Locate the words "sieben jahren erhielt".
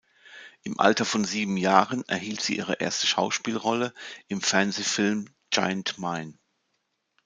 1.25-2.41